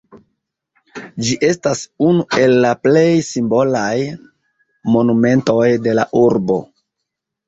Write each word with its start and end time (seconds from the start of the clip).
Ĝi 1.25 1.33
estas 1.49 1.81
unu 2.11 2.23
el 2.43 2.55
la 2.63 2.71
plej 2.85 3.03
simbolaj 3.27 3.91
monumentoj 4.95 5.67
de 5.89 5.95
la 5.99 6.07
urbo. 6.23 6.57